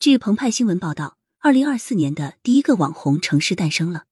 [0.00, 4.04] 据澎湃新闻报道，二零二四年的第一个网红城市诞生了。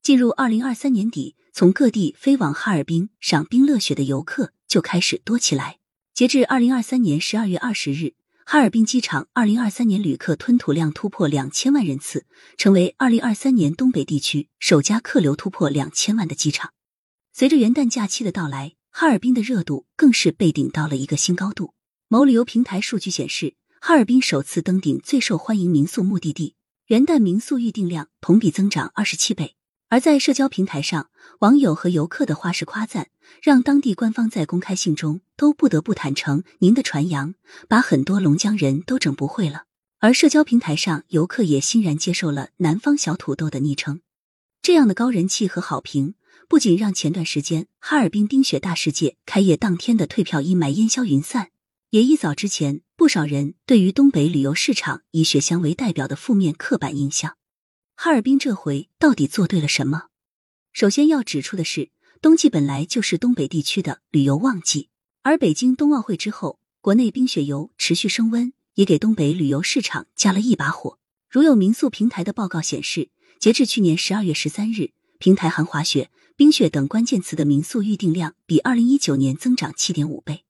[0.00, 5.76] 进入二零二三年底，从各地飞往哈尔滨赏冰乐雪的游客就开始多起来。
[6.14, 8.14] 截至二零二三年十二月二十日，
[8.46, 12.24] 哈尔滨机场二零二三年旅客吞吐量突破两千万人次，
[12.56, 16.72] 成为二零二三年东北地区首家客流突破两千万的机场。
[17.34, 21.74] 随着元旦假期的到来，哈尔滨的热度更是被顶到了一个新高度。
[22.08, 26.54] 某旅游平台数据显示，哈尔滨首次登顶最受欢迎民宿目的地，
[26.86, 29.54] 元旦民宿预订量同比增长二十七倍。
[29.88, 37.34] 而在社交平台上，网友和游客的花式夸赞，让当地官方在公开信中都不得不坦诚：“您的传扬
[37.68, 39.66] 把很多龙江人都整不会了。”
[40.00, 44.00] 而社交平台上，游客也欣然接受了“南方小土豆”的昵称。
[44.60, 46.14] 这样的高人气和好评，
[46.48, 51.50] 不仅让前段时间哈尔滨冰雪大世界开业当天的退票阴霾烟消云散。
[51.90, 57.36] 也一早之前，不少人对于东北旅游市场以雪乡为代表的负面刻板印象。
[57.94, 60.08] 哈尔滨这回到底做对了什么？
[60.72, 64.88] 首先要指出的是，冬季本来就是东北地区的旅游旺季，
[65.22, 70.98] 而北京冬奥会之后，国内冰雪游持续升温，也给东北旅游市场加了一把火。
[71.30, 80.42] 如有民宿平台的报告显示，截至去年十二月十三日，平台含滑雪、冰雪等关键词的民宿预订量比二零一九年增长七点五倍。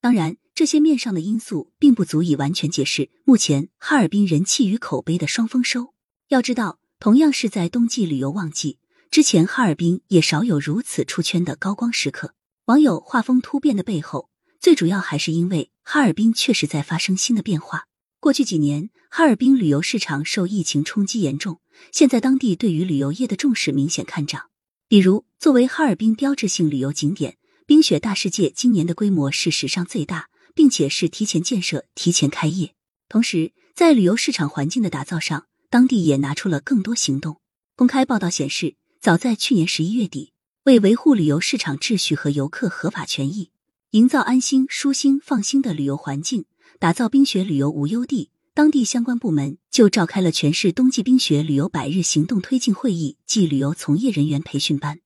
[0.00, 0.36] 当然。
[0.58, 5.94] 这些面上的因素并不足以完全解释目前哈尔滨人气与口碑的双丰收。
[6.30, 12.34] 要知道，同样是在冬季旅游旺季之前，哈尔滨也少有如此出圈的高光时刻。
[12.64, 17.84] 网友画风突变的背后，最主要还是因为哈尔滨确实在发生新的变化。
[18.18, 21.60] 过去几年，哈尔滨旅游市场受疫情冲击严重，
[21.92, 24.46] 现在当地对于旅游业的重视明显看涨。
[24.88, 30.26] 比如，作为哈尔滨标志性旅游景点，冰雪大世界今年的规模是史上最大。
[30.58, 32.74] 并且是提前建设、提前开业，
[33.08, 37.40] 同时在旅游市场环境的打造上，当地也拿出了更多行动。
[37.76, 40.32] 公开报道显示，早在去年十一月底，
[40.64, 43.52] 为维护旅游市场秩序和游客合法权益，
[43.92, 46.46] 营造安心、舒心、放心的旅游环境，
[46.80, 54.98] 打造冰雪旅游无忧地，当地相关部门就召开了全市冬季冰雪旅游百日行动推进会议暨旅游从业人员培训班。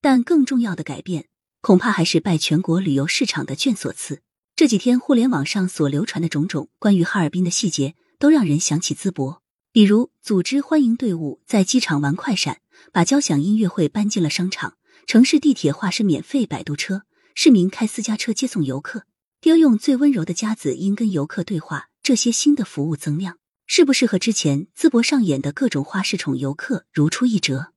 [0.00, 1.26] 但更重要的改变，
[1.60, 4.22] 恐怕还是拜全国旅游市场的眷所赐。
[4.56, 9.42] 这几天互联网上所流传的种种关于哈尔滨的细节，都让人想起淄博。
[9.70, 14.70] 比如，组织欢迎队伍在机场玩快闪，把交响音乐会搬进了商场；
[15.06, 17.02] 城市地铁化身免费摆渡车，
[17.34, 19.00] 市民开私家车接送游客；
[19.42, 21.90] 丢用最温柔的夹子音跟游客对话。
[22.02, 23.36] 这些新的服务增量，
[23.66, 27.74] 是不是和之前淄博上演的各种花式宠游客如出一辙？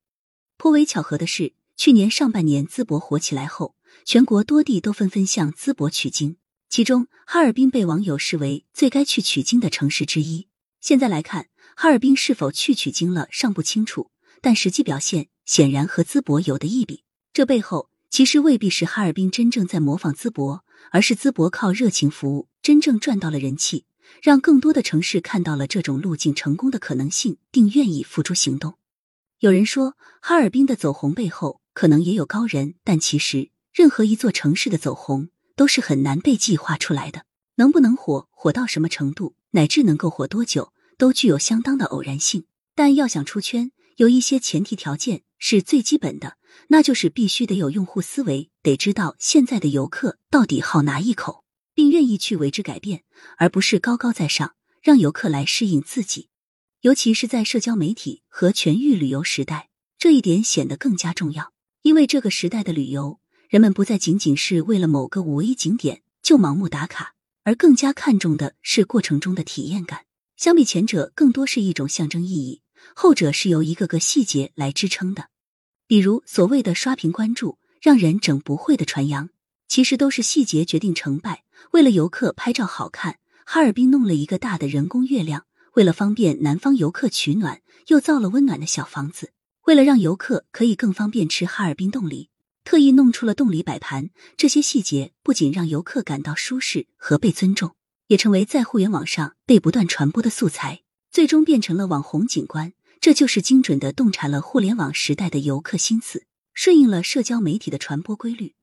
[0.55, 3.75] 颇为巧合的是，去年上半年淄博火起来后，
[4.05, 6.37] 全国多地都纷纷向淄博取经。
[6.69, 10.47] 其中，哈尔滨被网友视为最该去取经的城市之一。
[10.79, 17.03] 现在来看，哈尔滨是否去取经了尚不清楚，但实际表现显然和淄博有的一比。
[17.33, 23.85] 这背后其实未必是哈尔滨真正在模仿淄博，而是淄博靠热情服务真正赚到了人气，
[24.21, 28.75] 让更多的城市看到了这种路径成功的可能性，并愿意付诸行动。
[29.39, 35.29] 有人说，哈尔滨的走红背后可能也有高人，但其实任何一座城市的走红。
[35.59, 37.25] 都是很难被计划出来的，
[37.55, 42.45] 能不能火，火到什么程度，乃至能够火多久，都具有相当的偶然性。
[42.75, 46.37] 但要想出圈，有一些前提条件是最基本的，
[46.69, 51.43] 那就是必须得有用户思维，得知道现在的游客到底好哪一口，
[51.73, 53.03] 并愿意去为之改变，
[53.37, 56.29] 而不是高高在上让游客来适应自己。
[56.79, 63.18] 尤其是在社交媒体和全域旅游时代，这一点显得更加重要，因为这个时代的旅游。
[63.49, 70.05] 人们不再仅仅是为了某个五 A 景点就盲目打卡，而更加看重的是过程中的体验感。
[70.37, 72.61] 相比前者，更多是一种象征意义；
[72.93, 75.29] 后者是由一个个细节来支撑的。
[75.87, 79.29] 比如所谓的刷屏关注，让人整不会的传扬，
[79.67, 81.43] 其实都是细节决定成败。
[81.71, 83.17] 为了游客拍照好看，
[83.47, 85.41] 哈尔滨弄了一个大的人工月亮；
[85.73, 89.29] 为了方便南方游客取暖，又造了温暖的小房子；
[89.65, 92.29] 为了让游客可以更方便吃哈尔滨冻梨。
[92.69, 97.73] 特意弄出了洞里摆盘，这些细节不仅让游客感到舒适和被尊重，
[98.05, 102.73] 也成为在互联网上被不断传播的素材，最终变成了网红景观。
[103.01, 108.53] 这就是精准的洞察了互联网时代的游客心思，顺应了社交媒体的传播规律。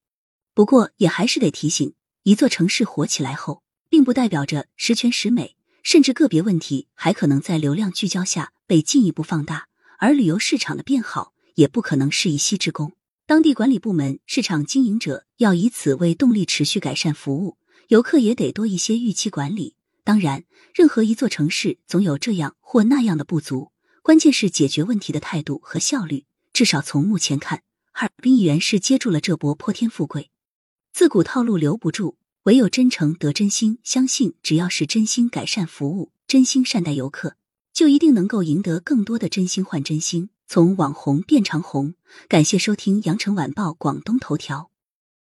[0.54, 9.66] 不过，也还是得提醒：一座城市火起来后，并不代表着十全十美，甚至个别问题还可能在流量聚焦下被进一步放大。
[9.98, 12.92] 而旅游市场的变好，也不可能是一夕之功。
[13.26, 17.56] 当地管理部门、市场经营者要以此为动力，持续改善服务，
[17.88, 19.74] 游客也得多一些预期管理，
[20.04, 26.24] 当然，任何一座城市总有这样或那样的不足，关键是解决问题的态度和效率。
[26.52, 30.30] 至少从目前看，哈尔滨依然是接住了这波泼天富贵。
[30.92, 33.80] 自古套路留不住，唯有真诚得真心。
[33.82, 37.34] 相信只要是真心改善服务，真心善待游客，
[37.72, 41.94] 就一定能够赢得更多的真心换真心，从网红变长红。
[42.28, 44.70] 感谢收听羊城晚报广东头条。